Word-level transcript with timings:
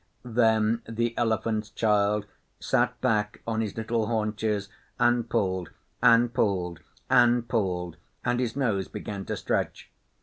Then 0.25 0.81
the 0.89 1.15
Elephant's 1.15 1.69
Child 1.69 2.25
sat 2.59 2.99
back 3.01 3.43
on 3.45 3.61
his 3.61 3.77
little 3.77 4.07
haunches, 4.07 4.67
and 4.97 5.29
pulled, 5.29 5.69
and 6.01 6.33
pulled, 6.33 6.79
and 7.07 7.47
pulled, 7.47 7.97
and 8.25 8.39
his 8.39 8.55
nose 8.55 8.87
began 8.87 9.25
to 9.25 9.37
stretch. 9.37 9.91